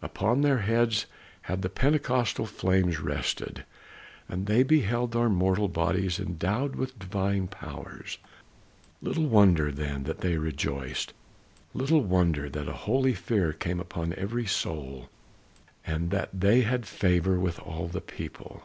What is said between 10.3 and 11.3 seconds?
rejoiced,